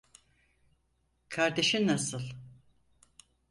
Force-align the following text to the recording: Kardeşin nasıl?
Kardeşin 1.29 1.87
nasıl? 1.87 2.21